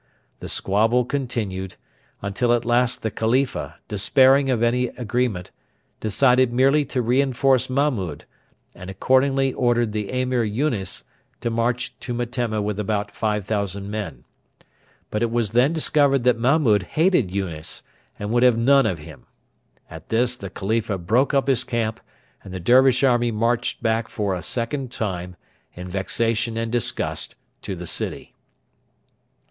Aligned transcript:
The 0.39 0.49
squabble 0.49 1.05
continued, 1.05 1.75
until 2.23 2.53
at 2.53 2.65
last 2.65 3.03
the 3.03 3.11
Khalifa, 3.11 3.75
despairing 3.87 4.49
of 4.49 4.63
any 4.63 4.87
agreement, 4.87 5.51
decided 5.99 6.51
merely 6.51 6.83
to 6.85 7.03
reinforce 7.03 7.69
Mahmud, 7.69 8.25
and 8.73 8.89
accordingly 8.89 9.53
ordered 9.53 9.91
the 9.91 10.09
Emir 10.09 10.43
Yunes 10.43 11.03
to 11.41 11.51
march 11.51 11.93
to 11.99 12.15
Metemma 12.15 12.63
with 12.63 12.79
about 12.79 13.11
5,000 13.11 13.91
men. 13.91 14.23
But 15.11 15.21
it 15.21 15.29
was 15.29 15.51
then 15.51 15.71
discovered 15.71 16.23
that 16.23 16.39
Mahmud 16.39 16.81
hated 16.81 17.29
Yunes, 17.29 17.83
and 18.17 18.31
would 18.31 18.41
have 18.41 18.57
none 18.57 18.87
of 18.87 18.97
him. 18.97 19.27
At 19.87 20.09
this 20.09 20.35
the 20.35 20.49
Khalifa 20.49 20.97
broke 20.97 21.35
up 21.35 21.45
his 21.47 21.63
camp, 21.63 21.99
and 22.43 22.51
the 22.51 22.59
Dervish 22.59 23.03
army 23.03 23.29
marched 23.29 23.83
back 23.83 24.07
for 24.07 24.33
a 24.33 24.41
second 24.41 24.91
time, 24.91 25.35
in 25.75 25.87
vexation 25.87 26.57
and 26.57 26.71
disgust, 26.71 27.35
to 27.61 27.75
the 27.75 27.85
city. 27.85 28.33